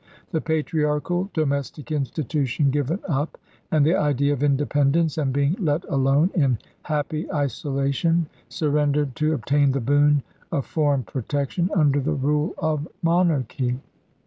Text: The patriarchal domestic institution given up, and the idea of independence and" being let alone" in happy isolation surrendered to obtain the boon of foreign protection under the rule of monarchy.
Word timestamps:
The 0.31 0.41
patriarchal 0.41 1.29
domestic 1.31 1.91
institution 1.91 2.71
given 2.71 3.01
up, 3.07 3.37
and 3.71 3.85
the 3.85 3.93
idea 3.95 4.33
of 4.33 4.41
independence 4.41 5.15
and" 5.15 5.31
being 5.31 5.55
let 5.59 5.85
alone" 5.87 6.31
in 6.33 6.57
happy 6.81 7.31
isolation 7.31 8.25
surrendered 8.49 9.15
to 9.17 9.33
obtain 9.35 9.73
the 9.73 9.79
boon 9.79 10.23
of 10.51 10.65
foreign 10.65 11.03
protection 11.03 11.69
under 11.75 11.99
the 11.99 12.15
rule 12.15 12.55
of 12.57 12.87
monarchy. 13.03 13.79